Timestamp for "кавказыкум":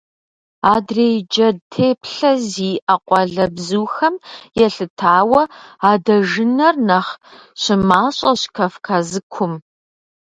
8.55-9.53